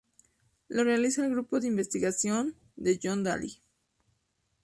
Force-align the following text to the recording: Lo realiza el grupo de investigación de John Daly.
Lo 0.67 0.83
realiza 0.83 1.23
el 1.23 1.29
grupo 1.33 1.59
de 1.59 1.67
investigación 1.67 2.55
de 2.75 2.99
John 3.03 3.23
Daly. 3.23 3.61